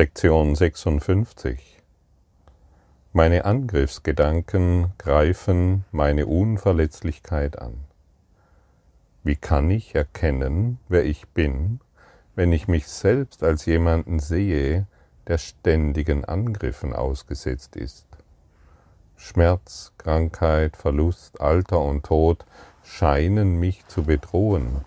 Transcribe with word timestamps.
Lektion 0.00 0.54
56 0.54 1.82
Meine 3.12 3.44
Angriffsgedanken 3.44 4.92
greifen 4.96 5.86
meine 5.90 6.28
Unverletzlichkeit 6.28 7.58
an. 7.58 7.80
Wie 9.24 9.34
kann 9.34 9.68
ich 9.70 9.96
erkennen, 9.96 10.78
wer 10.88 11.04
ich 11.04 11.26
bin, 11.30 11.80
wenn 12.36 12.52
ich 12.52 12.68
mich 12.68 12.86
selbst 12.86 13.42
als 13.42 13.66
jemanden 13.66 14.20
sehe, 14.20 14.86
der 15.26 15.38
ständigen 15.38 16.24
Angriffen 16.24 16.92
ausgesetzt 16.92 17.74
ist? 17.74 18.06
Schmerz, 19.16 19.92
Krankheit, 19.98 20.76
Verlust, 20.76 21.40
Alter 21.40 21.80
und 21.80 22.06
Tod 22.06 22.46
scheinen 22.84 23.58
mich 23.58 23.84
zu 23.88 24.04
bedrohen. 24.04 24.84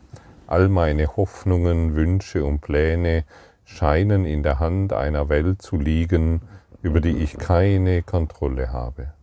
All 0.47 0.69
meine 0.69 1.17
Hoffnungen, 1.17 1.95
Wünsche 1.95 2.45
und 2.45 2.61
Pläne 2.61 3.25
scheinen 3.71 4.25
in 4.25 4.43
der 4.43 4.59
Hand 4.59 4.93
einer 4.93 5.29
Welt 5.29 5.61
zu 5.61 5.77
liegen, 5.77 6.41
über 6.81 6.99
die 6.99 7.17
ich 7.17 7.37
keine 7.37 8.03
Kontrolle 8.03 8.71
habe. 8.71 9.13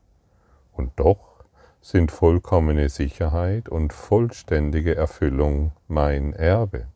Und 0.73 0.93
doch 0.97 1.45
sind 1.83 2.11
vollkommene 2.11 2.89
Sicherheit 2.89 3.69
und 3.69 3.93
vollständige 3.93 4.97
Erfüllung 4.97 5.73
mein 5.87 6.33
Erbe. 6.33 6.87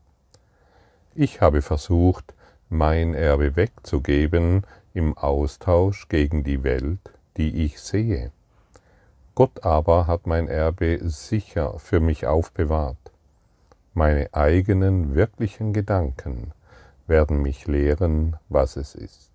Ich 1.15 1.41
habe 1.41 1.62
versucht, 1.62 2.34
mein 2.69 3.15
Erbe 3.15 3.55
wegzugeben 3.55 4.66
im 4.95 5.16
Austausch 5.16 6.09
gegen 6.09 6.45
die 6.45 6.64
Welt, 6.64 7.12
die 7.37 7.64
ich 7.64 7.80
sehe. 7.80 8.33
Gott 9.34 9.64
aber 9.64 10.06
hat 10.06 10.27
mein 10.27 10.48
Erbe 10.48 10.98
sicher 11.03 11.78
für 11.78 12.00
mich 12.00 12.27
aufbewahrt. 12.27 13.12
Meine 13.95 14.33
eigenen 14.33 15.14
wirklichen 15.14 15.73
Gedanken 15.73 16.53
werden 17.06 17.42
mich 17.42 17.66
lehren, 17.66 18.37
was 18.48 18.77
es 18.77 18.95
ist. 18.95 19.30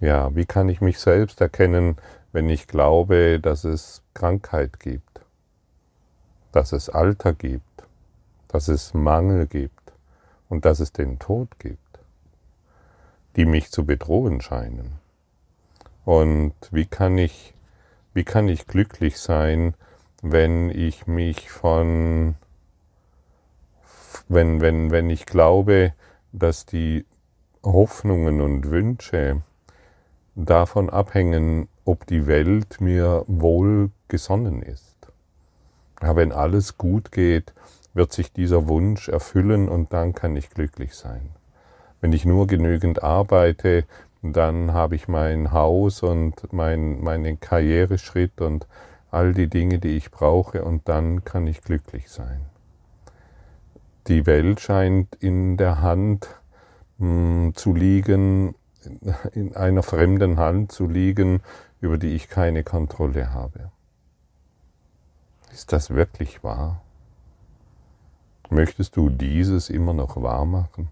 Ja, 0.00 0.34
wie 0.34 0.44
kann 0.44 0.68
ich 0.68 0.80
mich 0.80 0.98
selbst 0.98 1.40
erkennen, 1.40 1.96
wenn 2.32 2.50
ich 2.50 2.68
glaube, 2.68 3.40
dass 3.40 3.64
es 3.64 4.02
Krankheit 4.12 4.78
gibt, 4.78 5.20
dass 6.52 6.72
es 6.72 6.90
Alter 6.90 7.32
gibt, 7.32 7.84
dass 8.48 8.68
es 8.68 8.92
Mangel 8.92 9.46
gibt 9.46 9.92
und 10.48 10.64
dass 10.64 10.80
es 10.80 10.92
den 10.92 11.18
Tod 11.18 11.58
gibt, 11.58 11.98
die 13.36 13.46
mich 13.46 13.70
zu 13.70 13.86
bedrohen 13.86 14.42
scheinen? 14.42 14.98
Und 16.04 16.54
wie 16.70 16.86
kann 16.86 17.16
ich, 17.16 17.54
wie 18.12 18.24
kann 18.24 18.48
ich 18.48 18.66
glücklich 18.66 19.18
sein, 19.18 19.74
wenn 20.22 20.70
ich 20.70 21.06
mich 21.06 21.50
von 21.50 22.36
wenn, 24.28 24.60
wenn, 24.60 24.90
wenn 24.90 25.10
ich 25.10 25.26
glaube, 25.26 25.92
dass 26.32 26.66
die 26.66 27.04
Hoffnungen 27.62 28.40
und 28.40 28.70
Wünsche 28.70 29.42
davon 30.34 30.90
abhängen, 30.90 31.68
ob 31.84 32.06
die 32.06 32.26
Welt 32.26 32.80
mir 32.80 33.24
wohl 33.26 33.90
gesonnen 34.08 34.62
ist. 34.62 34.96
Ja, 36.02 36.14
wenn 36.14 36.32
alles 36.32 36.76
gut 36.76 37.10
geht, 37.10 37.54
wird 37.94 38.12
sich 38.12 38.32
dieser 38.32 38.68
Wunsch 38.68 39.08
erfüllen 39.08 39.68
und 39.68 39.92
dann 39.92 40.12
kann 40.12 40.36
ich 40.36 40.50
glücklich 40.50 40.94
sein. 40.94 41.30
Wenn 42.00 42.12
ich 42.12 42.26
nur 42.26 42.46
genügend 42.46 43.02
arbeite, 43.02 43.84
dann 44.22 44.72
habe 44.72 44.96
ich 44.96 45.08
mein 45.08 45.52
Haus 45.52 46.02
und 46.02 46.52
mein, 46.52 47.02
meinen 47.02 47.40
Karriereschritt 47.40 48.40
und 48.40 48.66
all 49.10 49.32
die 49.32 49.48
Dinge, 49.48 49.78
die 49.78 49.96
ich 49.96 50.10
brauche 50.10 50.62
und 50.64 50.88
dann 50.88 51.24
kann 51.24 51.46
ich 51.46 51.62
glücklich 51.62 52.10
sein. 52.10 52.40
Die 54.08 54.24
Welt 54.26 54.60
scheint 54.60 55.16
in 55.16 55.56
der 55.56 55.80
Hand 55.80 56.28
mh, 56.98 57.06
hm, 57.08 57.52
zu 57.54 57.74
liegen, 57.74 58.54
in 59.32 59.56
einer 59.56 59.82
fremden 59.82 60.38
Hand 60.38 60.70
zu 60.70 60.86
liegen, 60.86 61.40
über 61.80 61.98
die 61.98 62.14
ich 62.14 62.28
keine 62.28 62.62
Kontrolle 62.62 63.32
habe. 63.32 63.70
Ist 65.52 65.72
das 65.72 65.90
wirklich 65.90 66.44
wahr? 66.44 66.82
Möchtest 68.48 68.96
du 68.96 69.10
dieses 69.10 69.70
immer 69.70 69.92
noch 69.92 70.22
wahr 70.22 70.44
machen? 70.44 70.88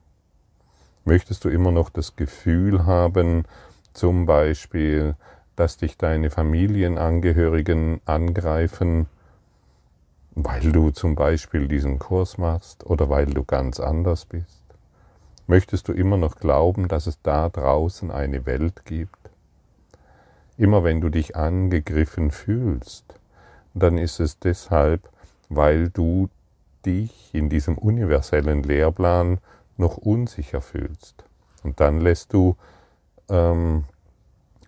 Möchtest 1.04 1.44
du 1.44 1.50
immer 1.50 1.70
noch 1.70 1.90
das 1.90 2.16
Gefühl 2.16 2.84
haben, 2.84 3.44
zum 3.92 4.26
Beispiel, 4.26 5.14
dass 5.54 5.76
dich 5.76 5.96
deine 5.96 6.30
Familienangehörigen 6.30 8.00
angreifen, 8.06 9.06
weil 10.34 10.72
du 10.72 10.90
zum 10.90 11.14
Beispiel 11.14 11.68
diesen 11.68 11.98
Kurs 11.98 12.38
machst 12.38 12.84
oder 12.86 13.08
weil 13.08 13.26
du 13.26 13.44
ganz 13.44 13.80
anders 13.80 14.24
bist? 14.24 14.62
Möchtest 15.46 15.88
du 15.88 15.92
immer 15.92 16.16
noch 16.16 16.36
glauben, 16.36 16.88
dass 16.88 17.06
es 17.06 17.20
da 17.22 17.48
draußen 17.48 18.10
eine 18.10 18.46
Welt 18.46 18.84
gibt? 18.84 19.18
Immer 20.56 20.84
wenn 20.84 21.00
du 21.00 21.08
dich 21.08 21.36
angegriffen 21.36 22.30
fühlst, 22.30 23.04
dann 23.74 23.98
ist 23.98 24.20
es 24.20 24.38
deshalb, 24.38 25.08
weil 25.48 25.90
du 25.90 26.28
dich 26.86 27.30
in 27.32 27.48
diesem 27.48 27.76
universellen 27.76 28.62
Lehrplan 28.62 29.38
noch 29.76 29.96
unsicher 29.96 30.60
fühlst. 30.60 31.24
Und 31.62 31.80
dann 31.80 32.00
lässt 32.00 32.32
du 32.32 32.56
ähm, 33.28 33.84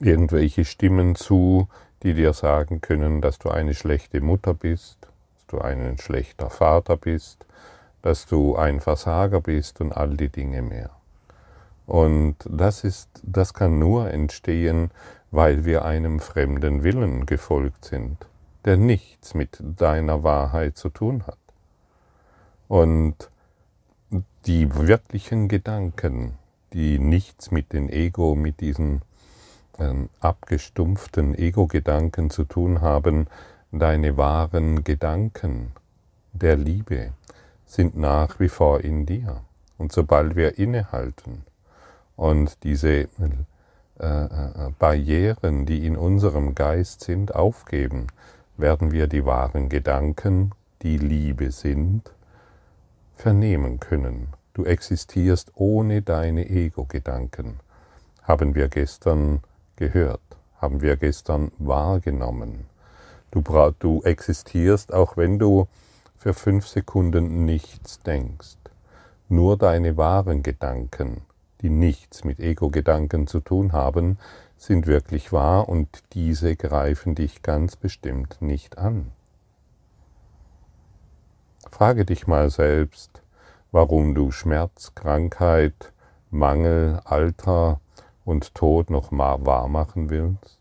irgendwelche 0.00 0.64
Stimmen 0.64 1.14
zu, 1.14 1.68
die 2.02 2.14
dir 2.14 2.32
sagen 2.32 2.80
können, 2.80 3.20
dass 3.20 3.38
du 3.38 3.50
eine 3.50 3.74
schlechte 3.74 4.20
Mutter 4.20 4.54
bist, 4.54 5.08
du 5.48 5.60
ein 5.60 5.98
schlechter 5.98 6.50
Vater 6.50 6.96
bist, 6.96 7.46
dass 8.02 8.26
du 8.26 8.56
ein 8.56 8.80
Versager 8.80 9.40
bist 9.40 9.80
und 9.80 9.92
all 9.92 10.16
die 10.16 10.28
Dinge 10.28 10.62
mehr. 10.62 10.90
Und 11.86 12.36
das 12.48 12.84
ist, 12.84 13.08
das 13.22 13.54
kann 13.54 13.78
nur 13.78 14.10
entstehen, 14.10 14.90
weil 15.30 15.64
wir 15.64 15.84
einem 15.84 16.20
fremden 16.20 16.82
Willen 16.82 17.26
gefolgt 17.26 17.84
sind, 17.84 18.26
der 18.64 18.76
nichts 18.76 19.34
mit 19.34 19.58
deiner 19.60 20.22
Wahrheit 20.22 20.76
zu 20.76 20.88
tun 20.88 21.24
hat. 21.26 21.38
Und 22.68 23.30
die 24.46 24.74
wirklichen 24.74 25.48
Gedanken, 25.48 26.38
die 26.72 26.98
nichts 26.98 27.50
mit 27.50 27.72
dem 27.72 27.88
Ego, 27.88 28.34
mit 28.34 28.60
diesen 28.60 29.02
ähm, 29.78 30.08
abgestumpften 30.20 31.34
Ego-Gedanken 31.34 32.30
zu 32.30 32.44
tun 32.44 32.80
haben, 32.80 33.28
Deine 33.72 34.16
wahren 34.16 34.84
Gedanken 34.84 35.72
der 36.32 36.56
Liebe 36.56 37.12
sind 37.66 37.96
nach 37.96 38.38
wie 38.38 38.48
vor 38.48 38.80
in 38.80 39.06
dir. 39.06 39.42
Und 39.76 39.92
sobald 39.92 40.36
wir 40.36 40.58
innehalten 40.58 41.44
und 42.14 42.62
diese 42.62 42.88
äh, 42.90 43.08
äh, 43.98 44.70
Barrieren, 44.78 45.66
die 45.66 45.84
in 45.84 45.96
unserem 45.96 46.54
Geist 46.54 47.02
sind, 47.02 47.34
aufgeben, 47.34 48.06
werden 48.56 48.92
wir 48.92 49.08
die 49.08 49.26
wahren 49.26 49.68
Gedanken, 49.68 50.52
die 50.82 50.96
Liebe 50.96 51.50
sind, 51.50 52.12
vernehmen 53.16 53.80
können. 53.80 54.28
Du 54.54 54.64
existierst 54.64 55.52
ohne 55.54 56.02
deine 56.02 56.48
Ego-Gedanken. 56.48 57.60
Haben 58.22 58.54
wir 58.54 58.68
gestern 58.68 59.40
gehört, 59.76 60.20
haben 60.60 60.80
wir 60.80 60.96
gestern 60.96 61.50
wahrgenommen. 61.58 62.66
Du, 63.30 63.42
du 63.78 64.02
existierst, 64.02 64.92
auch 64.92 65.16
wenn 65.16 65.38
du 65.38 65.68
für 66.16 66.34
fünf 66.34 66.66
Sekunden 66.66 67.44
nichts 67.44 68.00
denkst. 68.00 68.56
Nur 69.28 69.56
deine 69.56 69.96
wahren 69.96 70.42
Gedanken, 70.42 71.22
die 71.60 71.70
nichts 71.70 72.24
mit 72.24 72.40
Ego-Gedanken 72.40 73.26
zu 73.26 73.40
tun 73.40 73.72
haben, 73.72 74.18
sind 74.56 74.86
wirklich 74.86 75.32
wahr 75.32 75.68
und 75.68 75.88
diese 76.12 76.56
greifen 76.56 77.14
dich 77.14 77.42
ganz 77.42 77.76
bestimmt 77.76 78.40
nicht 78.40 78.78
an. 78.78 79.12
Frage 81.70 82.04
dich 82.04 82.26
mal 82.26 82.50
selbst, 82.50 83.22
warum 83.70 84.14
du 84.14 84.30
Schmerz, 84.30 84.92
Krankheit, 84.94 85.92
Mangel, 86.30 87.00
Alter 87.04 87.80
und 88.24 88.54
Tod 88.54 88.90
noch 88.90 89.12
wahr 89.12 89.68
machen 89.68 90.08
willst. 90.10 90.55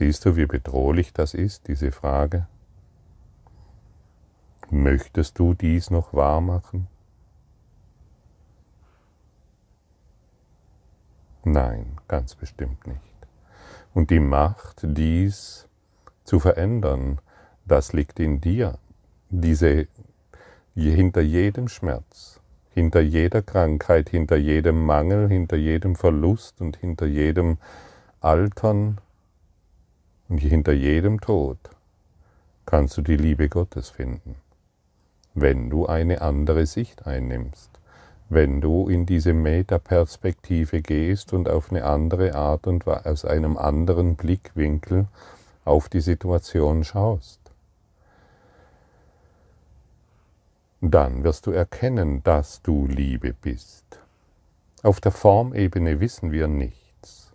Siehst 0.00 0.24
du, 0.24 0.34
wie 0.34 0.46
bedrohlich 0.46 1.12
das 1.12 1.34
ist, 1.34 1.68
diese 1.68 1.92
Frage? 1.92 2.46
Möchtest 4.70 5.38
du 5.38 5.52
dies 5.52 5.90
noch 5.90 6.14
wahr 6.14 6.40
machen? 6.40 6.86
Nein, 11.44 11.98
ganz 12.08 12.34
bestimmt 12.34 12.86
nicht. 12.86 13.28
Und 13.92 14.08
die 14.08 14.20
Macht, 14.20 14.78
dies 14.84 15.68
zu 16.24 16.40
verändern, 16.40 17.18
das 17.66 17.92
liegt 17.92 18.20
in 18.20 18.40
dir. 18.40 18.78
Diese, 19.28 19.86
hinter 20.74 21.20
jedem 21.20 21.68
Schmerz, 21.68 22.40
hinter 22.70 23.02
jeder 23.02 23.42
Krankheit, 23.42 24.08
hinter 24.08 24.38
jedem 24.38 24.82
Mangel, 24.82 25.28
hinter 25.28 25.58
jedem 25.58 25.94
Verlust 25.94 26.62
und 26.62 26.78
hinter 26.78 27.04
jedem 27.04 27.58
Altern 28.22 28.98
und 30.30 30.38
hinter 30.38 30.72
jedem 30.72 31.20
Tod 31.20 31.58
kannst 32.64 32.96
du 32.96 33.02
die 33.02 33.16
Liebe 33.16 33.48
Gottes 33.48 33.90
finden, 33.90 34.36
wenn 35.34 35.68
du 35.68 35.86
eine 35.86 36.22
andere 36.22 36.66
Sicht 36.66 37.06
einnimmst, 37.06 37.68
wenn 38.28 38.60
du 38.60 38.88
in 38.88 39.06
diese 39.06 39.32
Metaperspektive 39.32 40.82
gehst 40.82 41.32
und 41.32 41.48
auf 41.48 41.70
eine 41.70 41.84
andere 41.84 42.36
Art 42.36 42.68
und 42.68 42.86
aus 42.86 43.24
einem 43.24 43.56
anderen 43.56 44.14
Blickwinkel 44.14 45.08
auf 45.64 45.88
die 45.88 46.00
Situation 46.00 46.84
schaust. 46.84 47.40
Dann 50.80 51.24
wirst 51.24 51.46
du 51.46 51.50
erkennen, 51.50 52.22
dass 52.22 52.62
du 52.62 52.86
Liebe 52.86 53.34
bist. 53.34 53.98
Auf 54.84 55.00
der 55.00 55.12
Formebene 55.12 55.98
wissen 55.98 56.30
wir 56.30 56.46
nichts, 56.46 57.32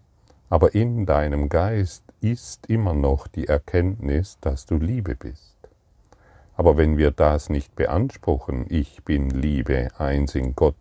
aber 0.49 0.73
in 0.73 1.05
deinem 1.05 1.49
Geist 1.49 2.04
ist 2.21 2.67
immer 2.67 2.93
noch 2.93 3.27
die 3.27 3.47
Erkenntnis, 3.47 4.37
dass 4.41 4.65
du 4.65 4.77
Liebe 4.77 5.15
bist. 5.15 5.55
Aber 6.57 6.77
wenn 6.77 6.97
wir 6.97 7.11
das 7.11 7.49
nicht 7.49 7.75
beanspruchen, 7.75 8.65
ich 8.69 9.03
bin 9.03 9.29
Liebe, 9.29 9.89
eins 9.97 10.35
in 10.35 10.55
Gott, 10.55 10.75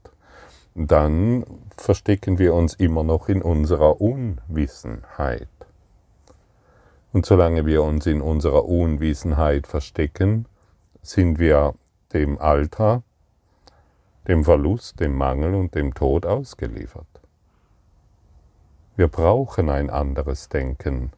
dann 0.74 1.44
verstecken 1.76 2.38
wir 2.38 2.54
uns 2.54 2.74
immer 2.74 3.02
noch 3.02 3.28
in 3.28 3.42
unserer 3.42 4.00
Unwissenheit. 4.00 5.48
Und 7.12 7.26
solange 7.26 7.64
wir 7.64 7.82
uns 7.82 8.06
in 8.06 8.20
unserer 8.20 8.64
Unwissenheit 8.64 9.66
verstecken, 9.66 10.46
sind 11.02 11.38
wir 11.38 11.74
dem 12.12 12.38
Alter, 12.38 13.02
dem 14.26 14.44
Verlust, 14.44 14.98
dem 15.00 15.14
Mangel 15.16 15.54
und 15.54 15.74
dem 15.74 15.94
Tod 15.94 16.26
ausgeliefert. 16.26 17.06
Wir 18.96 19.08
brauchen 19.08 19.70
ein 19.70 19.90
anderes 19.90 20.48
Denken, 20.48 21.12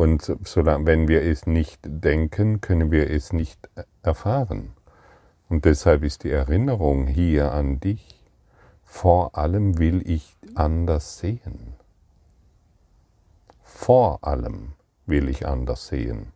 und 0.00 0.34
solange, 0.44 0.86
wenn 0.86 1.08
wir 1.08 1.20
es 1.20 1.46
nicht 1.46 1.78
denken, 1.84 2.62
können 2.62 2.90
wir 2.90 3.10
es 3.10 3.34
nicht 3.34 3.68
erfahren. 4.02 4.72
Und 5.50 5.66
deshalb 5.66 6.04
ist 6.04 6.24
die 6.24 6.30
Erinnerung 6.30 7.06
hier 7.06 7.52
an 7.52 7.80
dich. 7.80 8.24
Vor 8.82 9.36
allem 9.36 9.76
will 9.76 10.00
ich 10.08 10.38
anders 10.54 11.18
sehen. 11.18 11.74
Vor 13.62 14.24
allem 14.24 14.72
will 15.04 15.28
ich 15.28 15.46
anders 15.46 15.88
sehen. 15.88 16.32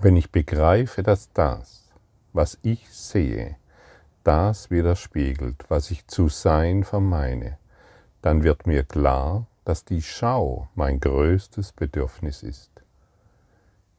Wenn 0.00 0.16
ich 0.16 0.32
begreife, 0.32 1.04
dass 1.04 1.32
das, 1.32 1.92
was 2.32 2.58
ich 2.62 2.90
sehe, 2.90 3.54
das 4.24 4.68
widerspiegelt, 4.72 5.64
was 5.68 5.92
ich 5.92 6.08
zu 6.08 6.28
sein 6.28 6.82
vermeine, 6.82 7.56
dann 8.20 8.42
wird 8.42 8.66
mir 8.66 8.82
klar, 8.82 9.46
dass 9.64 9.84
die 9.84 10.02
Schau 10.02 10.68
mein 10.74 11.00
größtes 11.00 11.72
Bedürfnis 11.72 12.42
ist. 12.42 12.70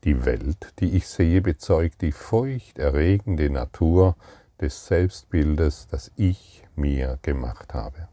Die 0.04 0.26
Welt, 0.26 0.74
die 0.80 0.96
ich 0.96 1.08
sehe, 1.08 1.42
bezeugt 1.42 2.02
die 2.02 2.12
furchterregende 2.12 3.50
Natur 3.50 4.16
des 4.60 4.88
Selbstbildes, 4.88 5.88
das 5.90 6.12
ich 6.16 6.64
mir 6.76 7.20
gemacht 7.22 7.74
habe. 7.74 8.08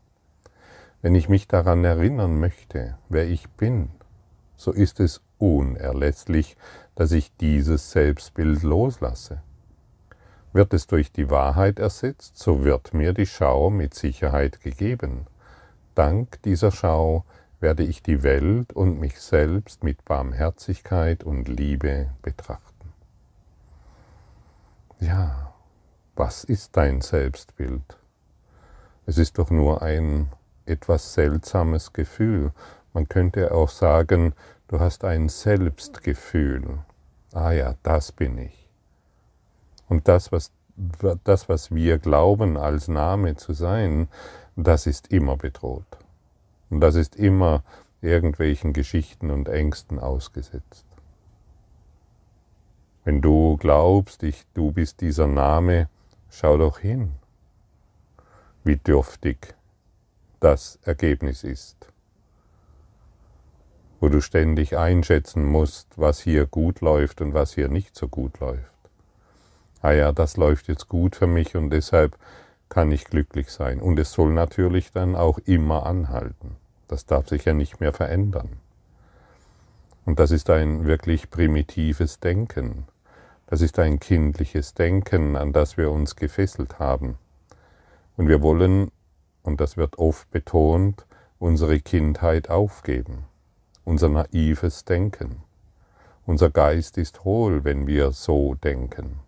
Wenn 1.00 1.14
ich 1.14 1.28
mich 1.28 1.48
daran 1.48 1.84
erinnern 1.84 2.40
möchte, 2.40 2.98
wer 3.08 3.28
ich 3.28 3.48
bin, 3.50 3.90
so 4.56 4.72
ist 4.72 5.00
es 5.00 5.22
unerlässlich, 5.38 6.56
dass 6.94 7.12
ich 7.12 7.34
dieses 7.36 7.92
Selbstbild 7.92 8.62
loslasse. 8.62 9.40
Wird 10.52 10.74
es 10.74 10.88
durch 10.88 11.12
die 11.12 11.30
Wahrheit 11.30 11.78
ersetzt, 11.78 12.36
so 12.38 12.64
wird 12.64 12.92
mir 12.92 13.12
die 13.12 13.26
Schau 13.26 13.70
mit 13.70 13.94
Sicherheit 13.94 14.60
gegeben. 14.60 15.26
Dank 15.94 16.42
dieser 16.42 16.72
Schau 16.72 17.24
werde 17.60 17.82
ich 17.82 18.02
die 18.02 18.22
Welt 18.22 18.72
und 18.72 19.00
mich 19.00 19.20
selbst 19.20 19.82
mit 19.82 20.04
Barmherzigkeit 20.04 21.24
und 21.24 21.48
Liebe 21.48 22.10
betrachten. 22.22 22.92
Ja, 25.00 25.52
was 26.14 26.44
ist 26.44 26.76
dein 26.76 27.00
Selbstbild? 27.00 27.98
Es 29.06 29.18
ist 29.18 29.38
doch 29.38 29.50
nur 29.50 29.82
ein 29.82 30.28
etwas 30.66 31.14
seltsames 31.14 31.92
Gefühl. 31.92 32.52
Man 32.92 33.08
könnte 33.08 33.52
auch 33.52 33.68
sagen, 33.68 34.34
du 34.68 34.80
hast 34.80 35.04
ein 35.04 35.28
Selbstgefühl. 35.28 36.78
Ah 37.32 37.52
ja, 37.52 37.74
das 37.82 38.12
bin 38.12 38.38
ich. 38.38 38.68
Und 39.88 40.08
das, 40.08 40.32
was, 40.32 40.52
das, 41.24 41.48
was 41.48 41.74
wir 41.74 41.98
glauben 41.98 42.56
als 42.56 42.88
Name 42.88 43.36
zu 43.36 43.52
sein, 43.52 44.08
das 44.56 44.86
ist 44.86 45.08
immer 45.12 45.36
bedroht. 45.36 45.97
Und 46.70 46.80
das 46.80 46.94
ist 46.94 47.16
immer 47.16 47.62
irgendwelchen 48.00 48.72
Geschichten 48.72 49.30
und 49.30 49.48
Ängsten 49.48 49.98
ausgesetzt. 49.98 50.84
Wenn 53.04 53.22
du 53.22 53.56
glaubst, 53.56 54.22
ich, 54.22 54.44
du 54.54 54.70
bist 54.70 55.00
dieser 55.00 55.26
Name, 55.26 55.88
schau 56.30 56.58
doch 56.58 56.78
hin, 56.78 57.12
wie 58.64 58.76
dürftig 58.76 59.54
das 60.40 60.78
Ergebnis 60.82 61.42
ist, 61.42 61.90
wo 64.00 64.08
du 64.08 64.20
ständig 64.20 64.76
einschätzen 64.76 65.44
musst, 65.44 65.88
was 65.96 66.20
hier 66.20 66.46
gut 66.46 66.80
läuft 66.80 67.20
und 67.20 67.34
was 67.34 67.54
hier 67.54 67.68
nicht 67.68 67.96
so 67.96 68.08
gut 68.08 68.40
läuft. 68.40 68.72
Ah 69.80 69.92
ja, 69.92 70.12
das 70.12 70.36
läuft 70.36 70.68
jetzt 70.68 70.88
gut 70.88 71.16
für 71.16 71.26
mich 71.26 71.56
und 71.56 71.70
deshalb 71.70 72.18
kann 72.78 72.92
ich 72.92 73.06
glücklich 73.06 73.50
sein. 73.50 73.80
Und 73.80 73.98
es 73.98 74.12
soll 74.12 74.32
natürlich 74.32 74.92
dann 74.92 75.16
auch 75.16 75.40
immer 75.40 75.84
anhalten. 75.84 76.54
Das 76.86 77.06
darf 77.06 77.28
sich 77.28 77.44
ja 77.44 77.52
nicht 77.52 77.80
mehr 77.80 77.92
verändern. 77.92 78.50
Und 80.04 80.20
das 80.20 80.30
ist 80.30 80.48
ein 80.48 80.84
wirklich 80.84 81.28
primitives 81.28 82.20
Denken. 82.20 82.84
Das 83.48 83.62
ist 83.62 83.80
ein 83.80 83.98
kindliches 83.98 84.74
Denken, 84.74 85.34
an 85.34 85.52
das 85.52 85.76
wir 85.76 85.90
uns 85.90 86.14
gefesselt 86.14 86.78
haben. 86.78 87.18
Und 88.16 88.28
wir 88.28 88.42
wollen, 88.42 88.92
und 89.42 89.60
das 89.60 89.76
wird 89.76 89.98
oft 89.98 90.30
betont, 90.30 91.04
unsere 91.40 91.80
Kindheit 91.80 92.48
aufgeben, 92.48 93.24
unser 93.84 94.08
naives 94.08 94.84
Denken. 94.84 95.42
Unser 96.26 96.50
Geist 96.50 96.96
ist 96.96 97.24
hohl, 97.24 97.64
wenn 97.64 97.88
wir 97.88 98.12
so 98.12 98.54
denken. 98.54 99.18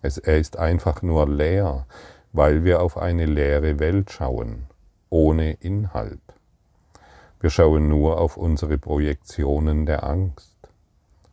Es, 0.00 0.16
er 0.16 0.38
ist 0.38 0.58
einfach 0.58 1.02
nur 1.02 1.28
leer 1.28 1.84
weil 2.32 2.64
wir 2.64 2.82
auf 2.82 2.96
eine 2.96 3.26
leere 3.26 3.78
Welt 3.78 4.10
schauen, 4.10 4.66
ohne 5.08 5.52
Inhalt. 5.54 6.20
Wir 7.40 7.50
schauen 7.50 7.88
nur 7.88 8.20
auf 8.20 8.36
unsere 8.36 8.78
Projektionen 8.78 9.86
der 9.86 10.04
Angst. 10.04 10.56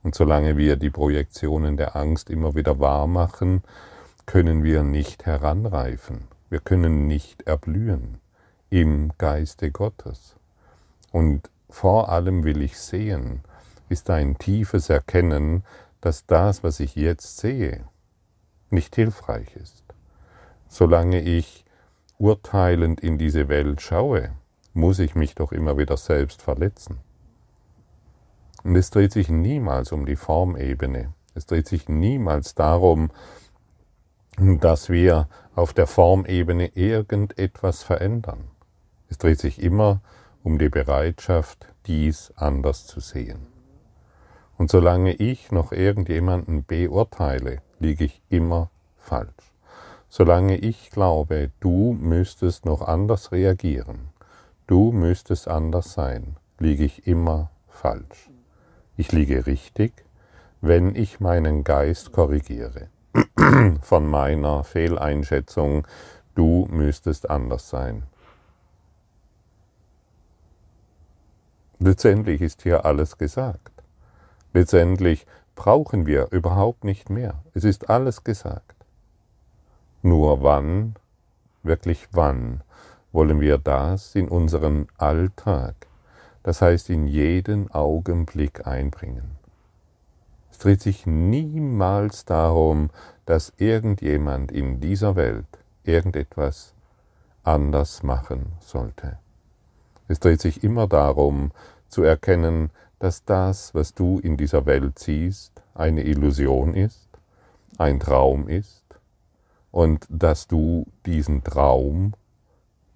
Und 0.04 0.16
solange 0.16 0.56
wir 0.56 0.78
die 0.78 0.90
Projektionen 0.90 1.76
der 1.76 1.96
Angst 1.96 2.30
immer 2.30 2.56
wieder 2.56 2.80
wahr 2.80 3.07
machen, 3.07 3.64
können 4.26 4.64
wir 4.64 4.83
nicht 4.83 5.26
heranreifen, 5.26 6.28
wir 6.50 6.60
können 6.60 7.07
nicht 7.07 7.44
erblühen 7.44 8.19
im 8.69 9.12
Geiste 9.18 9.71
Gottes. 9.71 10.36
Und 11.12 11.50
vor 11.69 12.10
allem 12.10 12.44
will 12.44 12.62
ich 12.62 12.78
sehen, 12.78 13.42
ist 13.90 14.10
ein 14.10 14.38
tiefes 14.38 14.90
Erkennen, 14.90 15.64
dass 16.02 16.26
das, 16.26 16.64
was 16.64 16.80
ich 16.80 16.95
jetzt 16.95 17.38
sehe, 17.38 17.86
nicht 18.69 18.95
hilfreich 18.95 19.56
ist. 19.56 19.87
Solange 20.68 21.21
ich 21.21 21.66
urteilend 22.18 23.00
in 23.02 23.18
diese 23.18 23.47
Welt 23.47 23.81
schaue, 23.81 24.31
muss 24.74 25.00
ich 25.00 25.16
mich 25.16 25.36
doch 25.36 25.52
immer 25.52 25.78
wieder 25.78 25.97
selbst 25.97 26.42
verletzen. 26.42 27.00
Und 28.64 28.76
es 28.76 28.90
dreht 28.90 29.12
sich 29.12 29.30
niemals 29.30 29.92
um 29.92 30.06
die 30.06 30.16
Formebene. 30.16 31.14
Es 31.36 31.45
dreht 31.45 31.68
sich 31.68 31.88
niemals 31.88 32.56
darum, 32.56 33.12
dass 34.38 34.90
wir 34.90 35.28
auf 35.56 35.74
der 35.74 35.88
Formebene 35.88 36.68
irgendetwas 36.76 37.83
verändern. 37.83 38.45
Es 39.09 39.18
dreht 39.18 39.40
sich 39.40 39.62
immer 39.62 40.02
um 40.44 40.59
die 40.59 40.69
Bereitschaft, 40.69 41.68
dies 41.86 42.31
anders 42.36 42.86
zu 42.86 43.00
sehen. 43.00 43.47
Und 44.57 44.69
solange 44.71 45.14
ich 45.14 45.52
noch 45.52 45.71
irgendjemanden 45.71 46.66
beurteile, 46.66 47.62
liege 47.80 48.06
ich 48.06 48.21
immer 48.30 48.69
falsch. 48.97 49.46
Solange 50.18 50.57
ich 50.57 50.90
glaube, 50.90 51.52
du 51.59 51.94
müsstest 51.94 52.66
noch 52.66 52.81
anders 52.81 53.31
reagieren, 53.31 54.09
du 54.66 54.92
müsstest 54.92 55.47
anders 55.47 55.94
sein, 55.94 56.38
liege 56.57 56.86
ich 56.86 57.06
immer 57.06 57.52
falsch. 57.68 58.31
Ich 58.95 59.12
liege 59.12 59.45
richtig, 59.45 59.94
wenn 60.59 60.95
ich 60.95 61.19
meinen 61.19 61.64
Geist 61.64 62.14
korrigiere 62.14 62.88
von 63.83 64.07
meiner 64.07 64.64
Fehleinschätzung, 64.64 65.86
du 66.33 66.68
müsstest 66.71 67.30
anders 67.30 67.69
sein. 67.69 68.02
Letztendlich 71.78 72.42
ist 72.42 72.64
hier 72.64 72.86
alles 72.86 73.19
gesagt. 73.19 73.83
Letztendlich 74.52 75.28
brauchen 75.54 76.07
wir 76.07 76.31
überhaupt 76.31 76.86
nicht 76.86 77.12
mehr. 77.12 77.44
Es 77.54 77.64
ist 77.64 77.92
alles 77.92 78.24
gesagt. 78.24 78.77
Nur 80.04 80.44
wann, 80.44 80.95
wirklich 81.63 82.07
wann, 82.11 82.61
wollen 83.11 83.42
wir 83.42 83.57
das 83.57 84.13
in 84.13 84.27
unseren 84.27 84.87
Alltag, 84.97 85.75
das 86.44 86.61
heißt 86.61 86.89
in 86.89 87.07
jeden 87.07 87.71
Augenblick 87.71 88.68
einbringen? 88.68 89.37
Es 90.51 90.59
dreht 90.59 90.81
sich 90.81 91.06
niemals 91.06 92.25
darum, 92.25 92.89
dass 93.25 93.54
irgendjemand 93.57 94.51
in 94.51 94.80
dieser 94.80 95.16
Welt 95.16 95.47
irgendetwas 95.83 96.73
anders 97.44 98.04
machen 98.04 98.54
sollte. 98.59 99.18
Es 100.07 100.19
dreht 100.19 100.42
sich 100.42 100.63
immer 100.63 100.87
darum, 100.87 101.51
zu 101.89 102.04
erkennen, 102.04 102.69
dass 102.99 103.25
das, 103.25 103.73
was 103.73 103.94
du 103.94 104.19
in 104.19 104.37
dieser 104.37 104.66
Welt 104.66 104.99
siehst, 104.99 105.51
eine 105.73 106.04
Illusion 106.04 106.73
ist, 106.73 107.07
ein 107.77 107.99
Traum 107.99 108.47
ist 108.47 108.87
und 109.71 110.06
dass 110.09 110.47
du 110.47 110.86
diesen 111.06 111.44
Traum, 111.44 112.14